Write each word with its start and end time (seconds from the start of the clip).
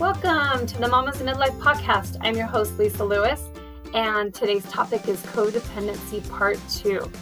Welcome 0.00 0.66
to 0.66 0.78
the 0.78 0.88
Mamas 0.88 1.18
Midlife 1.18 1.58
podcast. 1.60 2.16
I'm 2.22 2.34
your 2.34 2.46
host, 2.46 2.78
Lisa 2.78 3.04
Lewis, 3.04 3.50
and 3.92 4.32
today's 4.32 4.64
topic 4.70 5.06
is 5.06 5.20
codependency 5.26 6.26
part 6.30 6.58
two. 6.70 7.12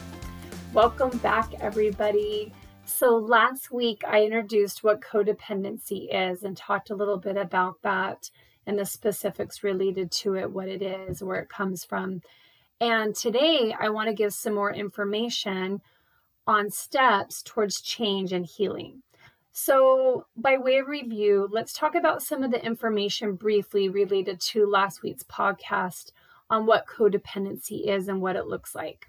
Welcome 0.73 1.19
back, 1.19 1.55
everybody. 1.55 2.53
So, 2.85 3.17
last 3.17 3.73
week 3.73 4.03
I 4.07 4.23
introduced 4.23 4.85
what 4.85 5.01
codependency 5.01 6.07
is 6.13 6.45
and 6.45 6.57
talked 6.57 6.91
a 6.91 6.95
little 6.95 7.17
bit 7.17 7.37
about 7.37 7.83
that 7.83 8.31
and 8.69 8.79
the 8.79 8.87
specifics 8.87 9.65
related 9.65 10.13
to 10.13 10.37
it, 10.37 10.49
what 10.49 10.69
it 10.69 10.81
is, 10.81 11.21
where 11.21 11.41
it 11.41 11.49
comes 11.49 11.85
from. 11.85 12.23
And 12.81 13.13
today 13.13 13.75
I 13.77 13.89
want 13.89 14.09
to 14.09 14.15
give 14.15 14.33
some 14.33 14.55
more 14.55 14.73
information 14.73 15.81
on 16.47 16.71
steps 16.71 17.43
towards 17.43 17.81
change 17.81 18.33
and 18.33 18.47
healing. 18.47 19.03
So, 19.61 20.27
by 20.37 20.57
way 20.57 20.79
of 20.79 20.87
review, 20.87 21.49
let's 21.51 21.73
talk 21.73 21.97
about 21.97 22.23
some 22.23 22.45
of 22.45 22.53
the 22.53 22.65
information 22.65 23.35
briefly 23.35 23.89
related 23.89 24.41
to 24.53 24.71
last 24.71 25.03
week's 25.03 25.25
podcast 25.25 26.13
on 26.49 26.65
what 26.65 26.87
codependency 26.87 27.89
is 27.89 28.07
and 28.07 28.23
what 28.23 28.37
it 28.37 28.47
looks 28.47 28.77
like. 28.77 29.09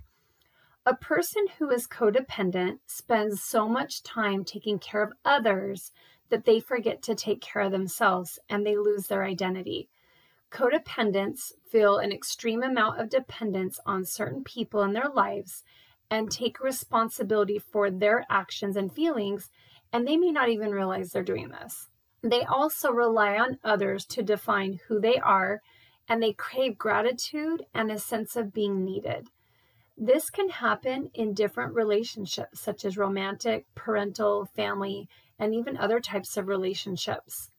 A 0.88 0.96
person 0.96 1.46
who 1.60 1.70
is 1.70 1.86
codependent 1.86 2.80
spends 2.88 3.44
so 3.44 3.70
much 3.70 4.02
time 4.02 4.44
taking 4.44 4.80
care 4.80 5.04
of 5.04 5.14
others 5.24 5.92
that 6.30 6.46
they 6.46 6.60
forget 6.60 7.04
to 7.04 7.14
take 7.14 7.42
care 7.42 7.62
of 7.62 7.72
themselves 7.72 8.40
and 8.50 8.66
they 8.66 8.76
lose 8.76 9.06
their 9.06 9.24
identity. 9.24 9.88
Codependents 10.52 11.52
feel 11.70 12.00
an 12.00 12.12
extreme 12.12 12.64
amount 12.64 13.00
of 13.00 13.12
dependence 13.12 13.80
on 13.86 14.04
certain 14.04 14.44
people 14.44 14.82
in 14.82 14.94
their 14.94 15.10
lives 15.14 15.64
and 16.10 16.32
take 16.32 16.60
responsibility 16.60 17.60
for 17.60 17.92
their 17.92 18.26
actions 18.32 18.76
and 18.76 18.92
feelings 18.92 19.52
and 19.92 20.08
they 20.08 20.18
may 20.18 20.32
not 20.32 20.50
even 20.50 20.72
realize 20.72 21.12
they're 21.12 21.24
doing 21.24 21.50
this. 21.50 21.88
They 22.22 22.44
also 22.44 22.92
rely 22.92 23.38
on 23.38 23.60
others 23.64 24.06
to 24.08 24.24
define 24.24 24.80
who 24.88 25.00
they 25.00 25.18
are, 25.18 25.62
and 26.08 26.22
they 26.22 26.34
crave 26.34 26.78
gratitude 26.78 27.66
and 27.74 27.92
a 27.92 27.98
sense 27.98 28.36
of 28.36 28.54
being 28.54 28.84
needed. 28.84 29.28
This 29.98 30.30
can 30.30 30.50
happen 30.50 31.12
in 31.14 31.34
different 31.34 31.74
relationships, 31.74 32.62
such 32.62 32.86
as 32.86 32.98
romantic, 32.98 33.66
parental, 33.76 34.46
family, 34.56 35.10
and 35.38 35.54
even 35.54 35.78
other 35.78 36.00
types 36.00 36.38
of 36.38 36.48
relationships. 36.48 37.50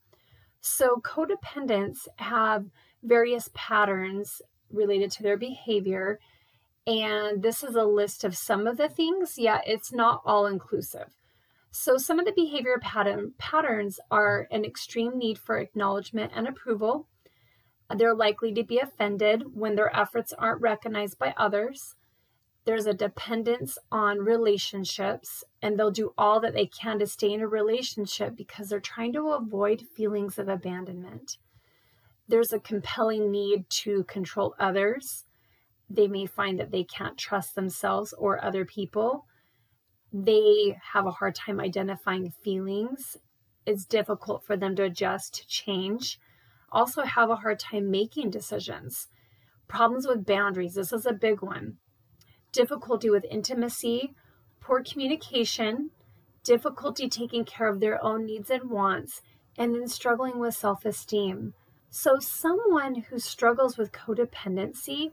So, 0.61 1.01
codependents 1.03 2.09
have 2.17 2.67
various 3.03 3.51
patterns 3.55 4.43
related 4.71 5.11
to 5.13 5.23
their 5.23 5.37
behavior, 5.37 6.19
and 6.87 7.43
this 7.43 7.63
is 7.63 7.75
a 7.75 7.85
list 7.85 8.25
of 8.25 8.37
some 8.37 8.67
of 8.67 8.77
the 8.77 8.89
things, 8.89 9.39
yet 9.39 9.63
it's 9.67 9.93
not 9.93 10.23
all 10.25 10.47
inclusive. 10.47 11.20
So, 11.73 11.99
some 11.99 12.19
of 12.19 12.27
the 12.27 12.33
behavior 12.33 12.79
pattern, 12.81 13.35
patterns 13.39 14.01
are 14.11 14.49
an 14.51 14.65
extreme 14.65 15.17
need 15.17 15.39
for 15.39 15.59
acknowledgement 15.59 16.33
and 16.35 16.49
approval. 16.49 17.07
They're 17.97 18.15
likely 18.15 18.53
to 18.55 18.65
be 18.65 18.79
offended 18.79 19.55
when 19.55 19.77
their 19.77 19.95
efforts 19.97 20.33
aren't 20.33 20.61
recognized 20.61 21.19
by 21.19 21.33
others. 21.37 21.95
There's 22.65 22.87
a 22.87 22.95
dependence 22.95 23.79
on 23.91 24.19
relationships, 24.19 25.45
and 25.63 25.79
they'll 25.79 25.91
do 25.91 26.13
all 26.19 26.41
that 26.41 26.55
they 26.55 26.67
can 26.67 26.99
to 26.99 27.07
stay 27.07 27.33
in 27.33 27.41
a 27.41 27.49
relationship 27.49 28.37
because 28.37 28.69
they're 28.69 28.81
trying 28.81 29.13
to 29.15 29.31
avoid 29.31 29.87
feelings 29.97 30.39
of 30.39 30.49
abandonment. 30.49 31.39
There's 32.29 32.53
a 32.53 32.61
compelling 32.61 33.31
need 33.31 33.71
to 33.71 34.05
control 34.05 34.55
others. 34.59 35.25
They 35.89 36.07
may 36.07 36.27
find 36.27 36.59
that 36.61 36.71
they 36.71 36.85
can't 36.85 37.19
trust 37.19 37.55
themselves 37.55 38.13
or 38.13 38.45
other 38.45 38.65
people 38.65 39.27
they 40.13 40.79
have 40.93 41.07
a 41.07 41.13
hard 41.13 41.35
time 41.35 41.61
identifying 41.61 42.33
feelings. 42.43 43.17
It's 43.67 43.85
difficult 43.85 44.45
for 44.45 44.57
them 44.57 44.75
to 44.77 44.85
adjust 44.85 45.35
to 45.35 45.47
change. 45.47 46.19
Also, 46.73 47.03
have 47.03 47.31
a 47.31 47.37
hard 47.37 47.59
time 47.59 47.91
making 47.91 48.31
decisions. 48.31 49.09
Problems 49.69 50.07
with 50.07 50.27
boundaries. 50.27 50.75
This 50.75 50.93
is 50.93 51.07
a 51.07 51.13
big 51.13 51.43
one. 51.43 51.77
Difficulty 52.53 53.11
with 53.11 53.25
intimacy, 53.31 54.15
poor 54.61 54.83
communication, 54.83 55.91
difficulty 56.43 57.09
taking 57.09 57.45
care 57.45 57.69
of 57.69 57.81
their 57.81 58.03
own 58.05 58.25
needs 58.27 58.51
and 58.51 58.71
wants, 58.71 59.23
and 59.57 59.75
then 59.75 59.87
struggling 59.89 60.39
with 60.39 60.55
self 60.55 60.85
esteem. 60.85 61.55
So, 61.91 62.19
someone 62.19 63.03
who 63.11 63.19
struggles 63.19 63.77
with 63.77 63.93
codependency 63.93 65.11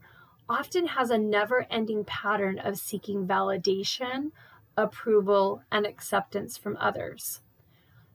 often 0.49 0.87
has 0.87 1.09
a 1.09 1.17
never 1.17 1.65
ending 1.69 2.05
pattern 2.05 2.59
of 2.59 2.77
seeking 2.77 3.27
validation, 3.27 4.31
approval, 4.77 5.63
and 5.71 5.85
acceptance 5.85 6.57
from 6.57 6.77
others. 6.79 7.41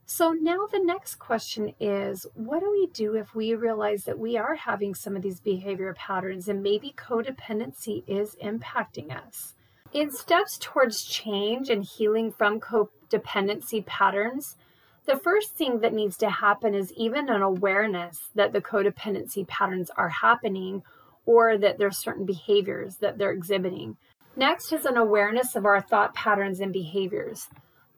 So 0.05 0.31
now 0.31 0.67
the 0.71 0.83
next 0.83 1.15
question 1.15 1.73
is 1.79 2.25
what 2.33 2.59
do 2.59 2.69
we 2.71 2.87
do 2.93 3.15
if 3.15 3.33
we 3.33 3.55
realize 3.55 4.03
that 4.03 4.19
we 4.19 4.37
are 4.37 4.55
having 4.55 4.93
some 4.93 5.15
of 5.15 5.21
these 5.21 5.39
behavior 5.39 5.93
patterns 5.93 6.47
and 6.47 6.61
maybe 6.61 6.93
codependency 6.97 8.03
is 8.07 8.35
impacting 8.43 9.15
us? 9.15 9.55
In 9.93 10.11
steps 10.11 10.57
towards 10.59 11.03
change 11.03 11.69
and 11.69 11.83
healing 11.83 12.31
from 12.31 12.59
codependency 12.59 13.85
patterns, 13.85 14.57
the 15.05 15.17
first 15.17 15.55
thing 15.55 15.79
that 15.79 15.93
needs 15.93 16.17
to 16.17 16.29
happen 16.29 16.73
is 16.73 16.93
even 16.93 17.29
an 17.29 17.41
awareness 17.41 18.29
that 18.35 18.53
the 18.53 18.61
codependency 18.61 19.47
patterns 19.47 19.89
are 19.97 20.09
happening 20.09 20.83
or 21.25 21.57
that 21.57 21.77
there's 21.77 21.97
certain 21.97 22.25
behaviors 22.25 22.97
that 22.97 23.17
they're 23.17 23.31
exhibiting. 23.31 23.97
Next 24.35 24.71
is 24.73 24.85
an 24.85 24.97
awareness 24.97 25.55
of 25.55 25.65
our 25.65 25.79
thought 25.79 26.15
patterns 26.15 26.59
and 26.59 26.73
behaviors. 26.73 27.49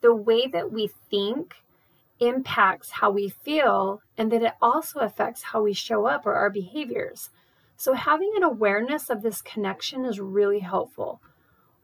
The 0.01 0.13
way 0.13 0.47
that 0.47 0.72
we 0.72 0.90
think 1.09 1.56
impacts 2.19 2.91
how 2.91 3.09
we 3.12 3.29
feel, 3.29 4.01
and 4.18 4.31
that 4.31 4.44
it 4.44 4.53
also 4.62 5.00
affects 5.00 5.44
how 5.44 5.62
we 5.62 5.73
show 5.73 6.06
up 6.06 6.25
or 6.25 6.34
our 6.34 6.50
behaviors. 6.50 7.29
So, 7.78 7.94
having 7.94 8.34
an 8.35 8.44
awareness 8.44 9.09
of 9.09 9.22
this 9.22 9.41
connection 9.41 10.06
is 10.06 10.19
really 10.19 10.59
helpful. 10.59 11.22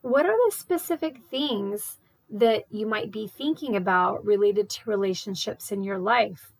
What 0.02 0.26
are 0.26 0.38
the 0.46 0.56
specific 0.56 1.18
things 1.30 1.98
that 2.30 2.64
you 2.70 2.86
might 2.86 3.12
be 3.12 3.28
thinking 3.28 3.76
about 3.76 4.26
related 4.26 4.70
to 4.70 4.90
relationships 4.90 5.72
in 5.72 5.84
your 5.84 6.00
life? 6.00 6.52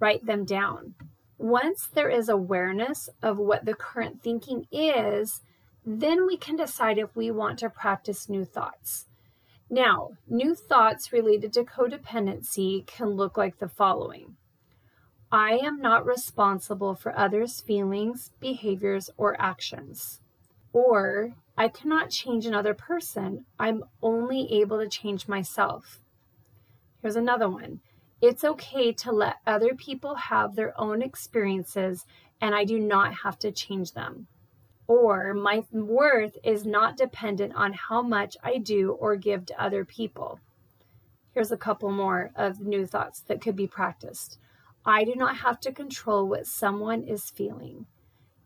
Write 0.00 0.26
them 0.26 0.44
down. 0.44 0.94
Once 1.38 1.88
there 1.94 2.10
is 2.10 2.28
awareness 2.28 3.08
of 3.22 3.38
what 3.38 3.64
the 3.64 3.74
current 3.74 4.22
thinking 4.22 4.66
is, 4.70 5.40
then 5.84 6.26
we 6.26 6.36
can 6.36 6.56
decide 6.56 6.98
if 6.98 7.14
we 7.16 7.30
want 7.30 7.58
to 7.58 7.70
practice 7.70 8.28
new 8.28 8.44
thoughts. 8.44 9.06
Now, 9.68 10.10
new 10.28 10.54
thoughts 10.54 11.12
related 11.12 11.52
to 11.54 11.64
codependency 11.64 12.86
can 12.86 13.10
look 13.10 13.36
like 13.36 13.58
the 13.58 13.68
following 13.68 14.36
I 15.32 15.58
am 15.58 15.80
not 15.80 16.04
responsible 16.04 16.96
for 16.96 17.16
others' 17.16 17.60
feelings, 17.60 18.32
behaviors, 18.40 19.10
or 19.16 19.40
actions. 19.40 20.18
Or, 20.72 21.34
I 21.56 21.68
cannot 21.68 22.10
change 22.10 22.46
another 22.46 22.74
person. 22.74 23.46
I'm 23.58 23.84
only 24.02 24.52
able 24.52 24.80
to 24.80 24.88
change 24.88 25.28
myself. 25.28 26.00
Here's 27.00 27.16
another 27.16 27.48
one. 27.48 27.80
It's 28.20 28.44
okay 28.44 28.92
to 28.92 29.12
let 29.12 29.36
other 29.46 29.74
people 29.74 30.16
have 30.16 30.56
their 30.56 30.78
own 30.78 31.00
experiences, 31.00 32.04
and 32.40 32.54
I 32.54 32.64
do 32.64 32.78
not 32.80 33.14
have 33.22 33.38
to 33.38 33.52
change 33.52 33.92
them 33.92 34.26
or 34.90 35.34
my 35.34 35.62
worth 35.70 36.36
is 36.42 36.66
not 36.66 36.96
dependent 36.96 37.54
on 37.54 37.72
how 37.72 38.02
much 38.02 38.36
I 38.42 38.58
do 38.58 38.90
or 38.90 39.14
give 39.14 39.46
to 39.46 39.62
other 39.62 39.84
people. 39.84 40.40
Here's 41.32 41.52
a 41.52 41.56
couple 41.56 41.92
more 41.92 42.32
of 42.34 42.58
new 42.58 42.84
thoughts 42.86 43.20
that 43.28 43.40
could 43.40 43.54
be 43.54 43.68
practiced. 43.68 44.40
I 44.84 45.04
do 45.04 45.14
not 45.14 45.36
have 45.36 45.60
to 45.60 45.70
control 45.70 46.26
what 46.26 46.48
someone 46.48 47.04
is 47.04 47.30
feeling. 47.30 47.86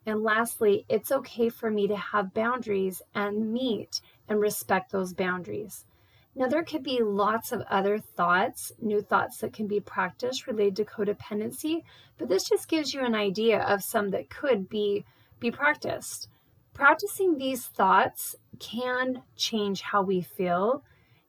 And 0.05 0.23
lastly, 0.23 0.85
it's 0.87 1.11
okay 1.11 1.49
for 1.49 1.71
me 1.71 1.89
to 1.89 1.97
have 1.97 2.35
boundaries 2.35 3.01
and 3.15 3.51
meet 3.51 4.03
and 4.29 4.39
respect 4.39 4.93
those 4.93 5.15
boundaries. 5.15 5.87
Now, 6.35 6.47
there 6.47 6.63
could 6.63 6.83
be 6.83 7.01
lots 7.03 7.53
of 7.53 7.63
other 7.71 7.99
thoughts, 7.99 8.71
new 8.83 9.01
thoughts 9.01 9.39
that 9.39 9.55
can 9.55 9.67
be 9.67 9.81
practiced 9.81 10.47
related 10.47 10.77
to 10.77 10.85
codependency, 10.85 11.85
but 12.19 12.29
this 12.29 12.47
just 12.47 12.69
gives 12.69 12.93
you 12.93 13.01
an 13.01 13.15
idea 13.15 13.63
of 13.63 13.83
some 13.83 14.11
that 14.11 14.29
could 14.29 14.69
be, 14.69 15.07
be 15.41 15.51
practiced. 15.51 16.29
Practicing 16.75 17.39
these 17.39 17.67
thoughts 17.67 18.35
can 18.59 19.23
change 19.37 19.81
how 19.81 20.03
we 20.03 20.21
feel 20.21 20.83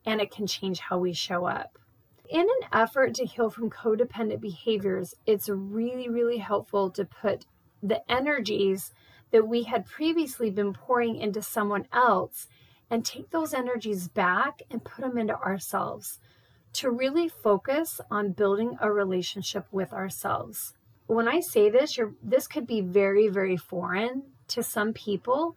and 0.03 0.19
it 0.19 0.31
can 0.31 0.47
change 0.47 0.79
how 0.79 0.97
we 0.97 1.13
show 1.13 1.45
up. 1.45 1.77
In 2.27 2.41
an 2.41 2.69
effort 2.73 3.13
to 3.15 3.25
heal 3.25 3.51
from 3.51 3.69
codependent 3.69 4.41
behaviors, 4.41 5.13
it's 5.27 5.47
really, 5.47 6.09
really 6.09 6.39
helpful 6.39 6.89
to 6.89 7.05
put 7.05 7.45
the 7.83 8.01
energies 8.11 8.91
that 9.29 9.47
we 9.47 9.63
had 9.63 9.85
previously 9.85 10.49
been 10.49 10.73
pouring 10.73 11.15
into 11.15 11.43
someone 11.43 11.87
else 11.93 12.47
and 12.89 13.05
take 13.05 13.29
those 13.29 13.53
energies 13.53 14.07
back 14.07 14.63
and 14.71 14.83
put 14.83 15.05
them 15.05 15.17
into 15.17 15.35
ourselves 15.35 16.19
to 16.73 16.89
really 16.89 17.29
focus 17.29 18.01
on 18.09 18.31
building 18.31 18.77
a 18.81 18.91
relationship 18.91 19.67
with 19.71 19.93
ourselves. 19.93 20.73
When 21.05 21.27
I 21.27 21.39
say 21.39 21.69
this, 21.69 21.99
this 22.23 22.47
could 22.47 22.65
be 22.65 22.81
very, 22.81 23.27
very 23.27 23.57
foreign 23.57 24.23
to 24.49 24.63
some 24.63 24.93
people 24.93 25.55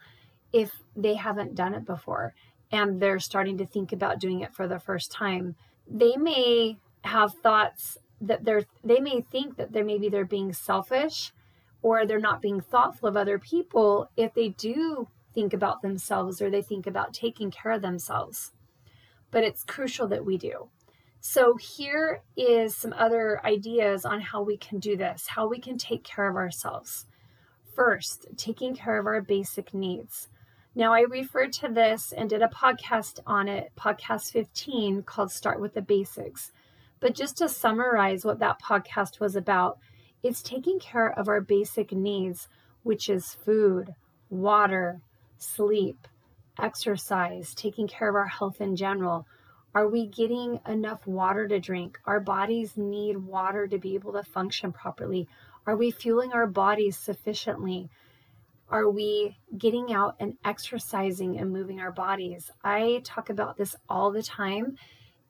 if 0.52 0.70
they 0.96 1.14
haven't 1.14 1.54
done 1.54 1.74
it 1.74 1.84
before 1.84 2.34
and 2.70 3.00
they're 3.00 3.18
starting 3.18 3.58
to 3.58 3.66
think 3.66 3.92
about 3.92 4.20
doing 4.20 4.40
it 4.40 4.54
for 4.54 4.68
the 4.68 4.78
first 4.78 5.10
time. 5.10 5.54
They 5.86 6.16
may 6.16 6.78
have 7.02 7.34
thoughts 7.34 7.98
that 8.20 8.44
they're 8.44 8.64
they 8.82 9.00
may 9.00 9.20
think 9.20 9.56
that 9.56 9.72
they're 9.72 9.84
maybe 9.84 10.08
they're 10.08 10.24
being 10.24 10.52
selfish 10.52 11.32
or 11.82 12.04
they're 12.04 12.18
not 12.18 12.42
being 12.42 12.60
thoughtful 12.60 13.08
of 13.08 13.16
other 13.16 13.38
people 13.38 14.10
if 14.16 14.34
they 14.34 14.48
do 14.48 15.06
think 15.34 15.54
about 15.54 15.82
themselves 15.82 16.42
or 16.42 16.50
they 16.50 16.62
think 16.62 16.86
about 16.86 17.14
taking 17.14 17.50
care 17.50 17.72
of 17.72 17.82
themselves. 17.82 18.52
But 19.30 19.44
it's 19.44 19.62
crucial 19.62 20.08
that 20.08 20.24
we 20.24 20.36
do. 20.36 20.68
So, 21.20 21.56
here 21.56 22.22
is 22.36 22.76
some 22.76 22.94
other 22.96 23.40
ideas 23.44 24.04
on 24.04 24.20
how 24.20 24.42
we 24.42 24.56
can 24.56 24.78
do 24.78 24.96
this, 24.96 25.26
how 25.26 25.48
we 25.48 25.58
can 25.58 25.76
take 25.76 26.04
care 26.04 26.28
of 26.28 26.36
ourselves. 26.36 27.06
First, 27.78 28.26
taking 28.36 28.74
care 28.74 28.98
of 28.98 29.06
our 29.06 29.20
basic 29.20 29.72
needs. 29.72 30.26
Now, 30.74 30.92
I 30.92 31.02
referred 31.02 31.52
to 31.52 31.68
this 31.68 32.10
and 32.10 32.28
did 32.28 32.42
a 32.42 32.48
podcast 32.48 33.20
on 33.24 33.46
it, 33.46 33.70
podcast 33.78 34.32
15, 34.32 35.04
called 35.04 35.30
Start 35.30 35.60
with 35.60 35.74
the 35.74 35.80
Basics. 35.80 36.50
But 36.98 37.14
just 37.14 37.38
to 37.38 37.48
summarize 37.48 38.24
what 38.24 38.40
that 38.40 38.60
podcast 38.60 39.20
was 39.20 39.36
about, 39.36 39.78
it's 40.24 40.42
taking 40.42 40.80
care 40.80 41.16
of 41.16 41.28
our 41.28 41.40
basic 41.40 41.92
needs, 41.92 42.48
which 42.82 43.08
is 43.08 43.34
food, 43.44 43.94
water, 44.28 45.00
sleep, 45.38 46.08
exercise, 46.60 47.54
taking 47.54 47.86
care 47.86 48.08
of 48.08 48.16
our 48.16 48.26
health 48.26 48.60
in 48.60 48.74
general. 48.74 49.24
Are 49.72 49.86
we 49.86 50.08
getting 50.08 50.58
enough 50.66 51.06
water 51.06 51.46
to 51.46 51.60
drink? 51.60 52.00
Our 52.06 52.18
bodies 52.18 52.76
need 52.76 53.18
water 53.18 53.68
to 53.68 53.78
be 53.78 53.94
able 53.94 54.14
to 54.14 54.24
function 54.24 54.72
properly. 54.72 55.28
Are 55.68 55.76
we 55.76 55.90
fueling 55.90 56.32
our 56.32 56.46
bodies 56.46 56.96
sufficiently? 56.96 57.90
Are 58.70 58.88
we 58.88 59.36
getting 59.58 59.92
out 59.92 60.16
and 60.18 60.38
exercising 60.42 61.38
and 61.38 61.52
moving 61.52 61.78
our 61.78 61.92
bodies? 61.92 62.50
I 62.64 63.02
talk 63.04 63.28
about 63.28 63.58
this 63.58 63.76
all 63.86 64.10
the 64.10 64.22
time, 64.22 64.78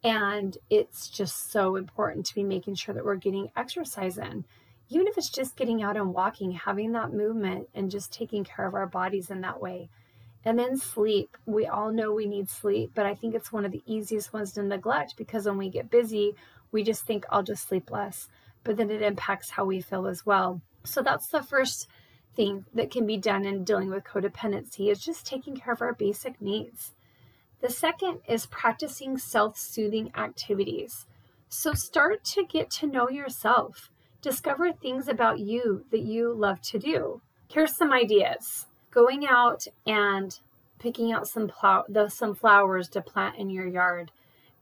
and 0.04 0.56
it's 0.70 1.08
just 1.08 1.50
so 1.50 1.74
important 1.74 2.24
to 2.26 2.36
be 2.36 2.44
making 2.44 2.76
sure 2.76 2.94
that 2.94 3.04
we're 3.04 3.16
getting 3.16 3.50
exercise 3.56 4.16
in 4.16 4.44
even 4.90 5.06
if 5.06 5.18
it's 5.18 5.28
just 5.28 5.56
getting 5.56 5.82
out 5.82 5.96
and 5.96 6.14
walking, 6.14 6.52
having 6.52 6.92
that 6.92 7.12
movement 7.12 7.68
and 7.74 7.90
just 7.90 8.12
taking 8.12 8.44
care 8.44 8.66
of 8.66 8.74
our 8.74 8.86
bodies 8.86 9.30
in 9.30 9.40
that 9.42 9.60
way. 9.60 9.90
And 10.44 10.58
then 10.58 10.76
sleep. 10.76 11.36
We 11.46 11.66
all 11.66 11.92
know 11.92 12.12
we 12.12 12.26
need 12.26 12.48
sleep, 12.48 12.92
but 12.94 13.04
I 13.04 13.14
think 13.14 13.34
it's 13.34 13.52
one 13.52 13.64
of 13.64 13.72
the 13.72 13.82
easiest 13.86 14.32
ones 14.32 14.52
to 14.52 14.62
neglect 14.62 15.16
because 15.16 15.46
when 15.46 15.58
we 15.58 15.68
get 15.68 15.90
busy, 15.90 16.34
we 16.72 16.82
just 16.84 17.04
think 17.04 17.26
I'll 17.28 17.42
just 17.42 17.68
sleep 17.68 17.90
less. 17.90 18.28
But 18.64 18.76
then 18.76 18.90
it 18.90 19.02
impacts 19.02 19.50
how 19.50 19.64
we 19.64 19.80
feel 19.80 20.06
as 20.06 20.26
well. 20.26 20.60
So 20.84 21.02
that's 21.02 21.28
the 21.28 21.42
first 21.42 21.88
thing 22.34 22.64
that 22.74 22.90
can 22.90 23.06
be 23.06 23.16
done 23.16 23.44
in 23.44 23.64
dealing 23.64 23.90
with 23.90 24.04
codependency 24.04 24.90
is 24.90 25.00
just 25.00 25.26
taking 25.26 25.56
care 25.56 25.72
of 25.72 25.82
our 25.82 25.92
basic 25.92 26.40
needs. 26.40 26.92
The 27.60 27.68
second 27.68 28.20
is 28.28 28.46
practicing 28.46 29.18
self 29.18 29.58
soothing 29.58 30.12
activities. 30.16 31.06
So 31.48 31.72
start 31.72 32.24
to 32.24 32.44
get 32.44 32.70
to 32.72 32.86
know 32.86 33.08
yourself. 33.08 33.90
Discover 34.22 34.72
things 34.72 35.08
about 35.08 35.40
you 35.40 35.84
that 35.90 36.02
you 36.02 36.32
love 36.32 36.60
to 36.62 36.78
do. 36.78 37.20
Here's 37.50 37.76
some 37.76 37.92
ideas 37.92 38.66
going 38.90 39.26
out 39.26 39.66
and 39.86 40.38
picking 40.78 41.12
out 41.12 41.26
some, 41.26 41.48
plow- 41.48 41.84
some 42.08 42.34
flowers 42.34 42.88
to 42.88 43.00
plant 43.00 43.36
in 43.36 43.50
your 43.50 43.66
yard, 43.66 44.10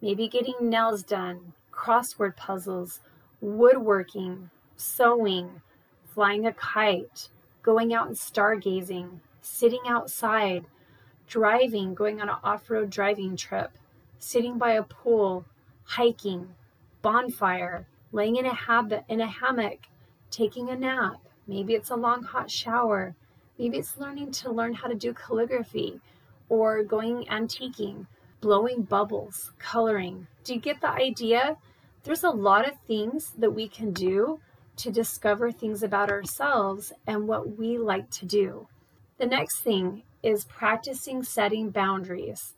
maybe 0.01 0.29
getting 0.29 0.55
nails 0.61 1.03
done, 1.03 1.53
crossword 1.73 2.37
puzzles, 2.37 3.01
woodworking, 3.47 4.51
sewing, 4.77 5.63
flying 6.05 6.45
a 6.47 6.53
kite, 6.53 7.29
going 7.63 7.95
out 7.95 8.09
and 8.09 8.17
stargazing, 8.17 9.21
sitting 9.41 9.83
outside, 9.87 10.65
driving, 11.29 11.95
going 11.95 12.21
on 12.21 12.29
an 12.29 12.37
off 12.43 12.69
road 12.69 12.91
driving 12.91 13.37
trip, 13.37 13.71
sitting 14.19 14.59
by 14.59 14.73
a 14.73 14.83
pool, 14.83 15.45
hiking, 15.85 16.49
bonfire, 17.03 17.87
laying 18.11 18.35
in 18.35 18.47
a 18.47 18.55
habit 18.55 19.05
in 19.09 19.21
a 19.21 19.27
hammock, 19.27 19.79
taking 20.31 20.69
a 20.69 20.77
nap. 20.77 21.21
Maybe 21.47 21.75
it's 21.75 21.91
a 21.91 21.97
long 21.97 22.25
hot 22.25 22.51
shower. 22.51 23.15
Maybe 23.59 23.79
it's 23.79 23.97
learning 23.97 24.33
to 24.33 24.51
learn 24.51 24.75
how 24.75 24.89
to 24.89 24.95
do 24.97 25.15
calligraphy 25.15 26.01
or 26.49 26.83
going 26.83 27.25
antiquing, 27.27 28.07
blowing 28.41 28.83
bubbles, 28.83 29.53
coloring. 29.61 30.27
Do 30.43 30.53
you 30.55 30.61
get 30.61 30.81
the 30.81 30.91
idea? 30.91 31.57
There's 32.07 32.25
a 32.25 32.31
lot 32.31 32.67
of 32.67 32.81
things 32.87 33.33
that 33.37 33.51
we 33.51 33.69
can 33.69 33.93
do 33.93 34.41
to 34.77 34.91
discover 34.91 35.53
things 35.53 35.83
about 35.83 36.09
ourselves 36.09 36.93
and 37.07 37.29
what 37.29 37.59
we 37.59 37.77
like 37.77 38.09
to 38.13 38.25
do. 38.25 38.69
The 39.19 39.27
next 39.27 39.59
thing 39.59 40.05
is 40.23 40.45
practicing 40.45 41.23
setting 41.23 41.69
boundaries. 41.69 42.55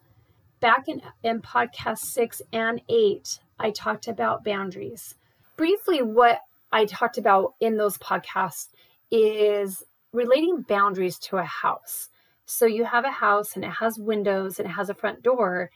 Back 0.61 0.89
in, 0.89 1.03
in 1.25 1.43
podcast 1.43 1.99
six 1.99 2.41
and 2.53 2.81
eight, 2.89 3.41
I 3.59 3.71
talked 3.71 4.06
about 4.06 4.45
boundaries 4.45 5.17
briefly, 5.59 6.01
what 6.01 6.41
I 6.73 6.87
talked 6.87 7.19
about 7.19 7.55
in 7.61 7.77
those 7.77 7.99
podcasts 7.99 8.69
is 9.11 9.83
relating 10.12 10.62
boundaries 10.62 11.19
to 11.19 11.37
a 11.37 11.44
house. 11.44 12.09
So 12.47 12.65
you 12.65 12.85
have 12.85 13.05
a 13.05 13.11
house 13.11 13.55
and 13.55 13.65
it 13.65 13.73
has 13.73 13.99
windows 13.99 14.59
and 14.59 14.67
it 14.67 14.73
has 14.73 14.89
a 14.89 14.94
front 14.94 15.23
door, 15.23 15.71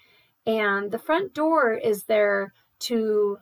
and 0.47 0.91
the 0.91 0.99
front 0.99 1.35
door 1.35 1.75
is 1.75 2.05
there 2.05 2.55
to 2.81 3.39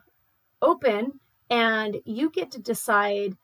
open, 0.62 1.20
and 1.48 2.00
you 2.04 2.30
get 2.30 2.50
to 2.52 2.60
decide 2.60 3.36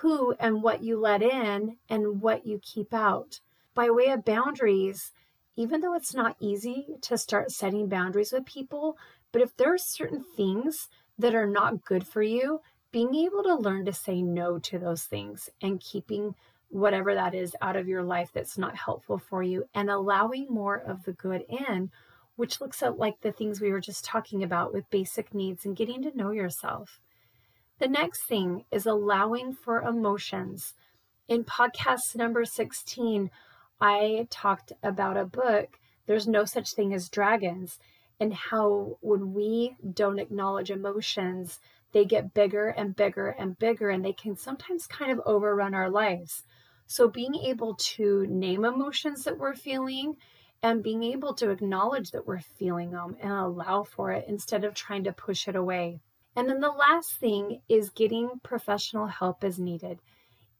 who 0.00 0.34
and 0.40 0.62
what 0.62 0.82
you 0.82 0.98
let 0.98 1.22
in 1.22 1.76
and 1.88 2.20
what 2.20 2.46
you 2.46 2.60
keep 2.62 2.92
out. 2.92 3.40
By 3.74 3.90
way 3.90 4.08
of 4.08 4.24
boundaries, 4.24 5.12
even 5.56 5.80
though 5.80 5.94
it's 5.94 6.14
not 6.14 6.36
easy 6.40 6.96
to 7.02 7.16
start 7.16 7.50
setting 7.50 7.88
boundaries 7.88 8.32
with 8.32 8.44
people, 8.44 8.96
but 9.32 9.42
if 9.42 9.56
there 9.56 9.72
are 9.72 9.78
certain 9.78 10.24
things 10.36 10.88
that 11.18 11.34
are 11.34 11.46
not 11.46 11.84
good 11.84 12.06
for 12.06 12.22
you, 12.22 12.60
being 12.90 13.14
able 13.14 13.42
to 13.42 13.54
learn 13.54 13.84
to 13.84 13.92
say 13.92 14.22
no 14.22 14.58
to 14.58 14.78
those 14.78 15.04
things 15.04 15.48
and 15.60 15.80
keeping 15.80 16.34
whatever 16.68 17.14
that 17.14 17.34
is 17.34 17.54
out 17.60 17.76
of 17.76 17.88
your 17.88 18.02
life 18.02 18.30
that's 18.32 18.58
not 18.58 18.76
helpful 18.76 19.18
for 19.18 19.42
you 19.42 19.64
and 19.74 19.90
allowing 19.90 20.46
more 20.48 20.76
of 20.76 21.04
the 21.04 21.12
good 21.12 21.44
in, 21.48 21.90
which 22.36 22.60
looks 22.60 22.82
at 22.82 22.98
like 22.98 23.20
the 23.20 23.32
things 23.32 23.60
we 23.60 23.70
were 23.70 23.80
just 23.80 24.04
talking 24.04 24.42
about 24.42 24.72
with 24.72 24.90
basic 24.90 25.34
needs 25.34 25.64
and 25.64 25.76
getting 25.76 26.02
to 26.02 26.16
know 26.16 26.30
yourself. 26.30 27.00
The 27.78 27.88
next 27.88 28.24
thing 28.24 28.64
is 28.70 28.86
allowing 28.86 29.54
for 29.54 29.82
emotions. 29.82 30.74
In 31.28 31.44
podcast 31.44 32.14
number 32.14 32.44
16, 32.44 33.30
I 33.80 34.26
talked 34.30 34.72
about 34.82 35.16
a 35.16 35.24
book, 35.24 35.78
There's 36.06 36.26
No 36.26 36.44
Such 36.44 36.74
Thing 36.74 36.92
as 36.94 37.08
Dragons 37.08 37.78
and 38.20 38.32
how 38.32 38.96
when 39.00 39.34
we 39.34 39.76
don't 39.92 40.18
acknowledge 40.18 40.70
emotions, 40.70 41.58
they 41.92 42.04
get 42.04 42.34
bigger 42.34 42.68
and 42.68 42.94
bigger 42.94 43.28
and 43.28 43.58
bigger, 43.58 43.90
and 43.90 44.04
they 44.04 44.12
can 44.12 44.36
sometimes 44.36 44.86
kind 44.86 45.12
of 45.12 45.20
overrun 45.26 45.74
our 45.74 45.90
lives. 45.90 46.42
So, 46.86 47.08
being 47.08 47.34
able 47.34 47.74
to 47.96 48.26
name 48.26 48.64
emotions 48.64 49.24
that 49.24 49.38
we're 49.38 49.54
feeling 49.54 50.16
and 50.64 50.82
being 50.82 51.02
able 51.02 51.34
to 51.34 51.50
acknowledge 51.50 52.10
that 52.10 52.26
we're 52.26 52.40
feeling 52.40 52.90
them 52.90 53.14
and 53.20 53.30
allow 53.30 53.82
for 53.82 54.10
it 54.12 54.24
instead 54.26 54.64
of 54.64 54.72
trying 54.72 55.04
to 55.04 55.12
push 55.12 55.46
it 55.46 55.54
away. 55.54 56.00
And 56.34 56.48
then 56.48 56.60
the 56.60 56.70
last 56.70 57.16
thing 57.16 57.60
is 57.68 57.90
getting 57.90 58.40
professional 58.42 59.06
help 59.06 59.44
as 59.44 59.58
needed. 59.58 59.98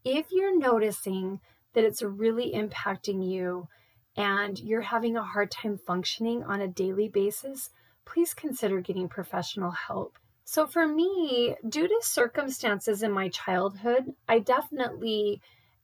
If 0.04 0.26
you're 0.30 0.58
noticing 0.58 1.40
that 1.73 1.84
it's 1.84 2.02
really 2.02 2.52
impacting 2.52 3.26
you 3.26 3.66
and 4.14 4.58
you're 4.58 4.82
having 4.82 5.16
a 5.16 5.23
hard 5.23 5.50
time 5.50 5.78
functioning 5.78 6.44
on 6.44 6.61
a 6.61 6.68
daily 6.68 7.08
basis, 7.08 7.70
please 8.04 8.34
consider 8.34 8.82
getting 8.82 9.08
professional 9.08 9.70
help. 9.70 10.18
So, 10.44 10.66
for 10.66 10.87
me, 10.87 11.56
due 11.66 11.88
to 11.88 12.00
circumstances 12.02 13.02
in 13.02 13.11
my 13.11 13.30
childhood, 13.30 14.12
I 14.28 14.40
definitely 14.40 15.40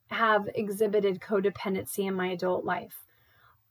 have 0.09 0.47
exhibited 0.55 1.21
codependency 1.21 2.07
in 2.07 2.13
my 2.13 2.27
adult 2.27 2.67
life. 2.67 3.07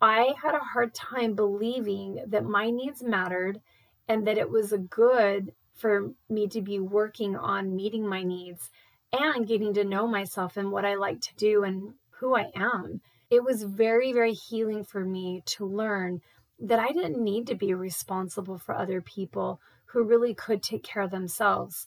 I 0.01 0.33
had 0.41 0.55
a 0.55 0.59
hard 0.59 0.93
time 0.93 1.33
believing 1.33 2.23
that 2.27 2.45
my 2.45 2.69
needs 2.69 3.03
mattered 3.03 3.59
and 4.07 4.25
that 4.27 4.37
it 4.37 4.49
was 4.49 4.71
a 4.71 4.77
good 4.77 5.53
for 5.75 6.11
me 6.29 6.47
to 6.47 6.61
be 6.61 6.79
working 6.79 7.35
on 7.35 7.75
meeting 7.75 8.07
my 8.07 8.23
needs 8.23 8.69
and 9.11 9.47
getting 9.47 9.73
to 9.73 9.83
know 9.83 10.07
myself 10.07 10.57
and 10.57 10.71
what 10.71 10.85
I 10.85 10.95
like 10.95 11.21
to 11.21 11.35
do 11.35 11.63
and 11.63 11.93
who 12.11 12.35
I 12.35 12.51
am 12.55 13.01
it 13.29 13.43
was 13.43 13.63
very, 13.63 14.11
very 14.11 14.33
healing 14.33 14.83
for 14.83 15.05
me 15.05 15.43
to 15.45 15.65
learn 15.65 16.21
that 16.59 16.79
I 16.79 16.91
didn't 16.91 17.23
need 17.23 17.47
to 17.47 17.55
be 17.55 17.73
responsible 17.73 18.57
for 18.57 18.75
other 18.75 19.01
people 19.01 19.61
who 19.85 20.03
really 20.03 20.33
could 20.33 20.63
take 20.63 20.83
care 20.83 21.03
of 21.03 21.11
themselves. 21.11 21.85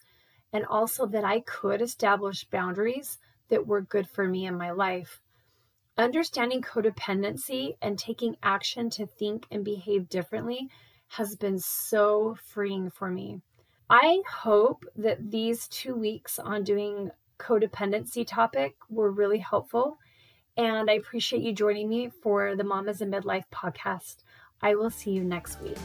And 0.52 0.64
also 0.64 1.06
that 1.06 1.24
I 1.24 1.40
could 1.40 1.82
establish 1.82 2.44
boundaries 2.44 3.18
that 3.48 3.66
were 3.66 3.80
good 3.80 4.08
for 4.08 4.26
me 4.26 4.46
in 4.46 4.56
my 4.56 4.70
life. 4.70 5.20
Understanding 5.98 6.62
codependency 6.62 7.76
and 7.82 7.98
taking 7.98 8.36
action 8.42 8.88
to 8.90 9.06
think 9.06 9.46
and 9.50 9.64
behave 9.64 10.08
differently 10.08 10.68
has 11.08 11.36
been 11.36 11.58
so 11.58 12.36
freeing 12.42 12.90
for 12.90 13.10
me. 13.10 13.40
I 13.90 14.22
hope 14.26 14.86
that 14.96 15.30
these 15.30 15.68
two 15.68 15.94
weeks 15.94 16.38
on 16.38 16.64
doing 16.64 17.10
codependency 17.38 18.26
topic 18.26 18.76
were 18.88 19.10
really 19.10 19.38
helpful 19.38 19.98
and 20.56 20.90
I 20.90 20.94
appreciate 20.94 21.42
you 21.42 21.52
joining 21.52 21.88
me 21.88 22.10
for 22.22 22.56
the 22.56 22.64
Mamas 22.64 23.00
in 23.00 23.10
Midlife 23.10 23.44
podcast. 23.52 24.16
I 24.60 24.74
will 24.74 24.90
see 24.90 25.10
you 25.10 25.24
next 25.24 25.60
week. 25.60 25.78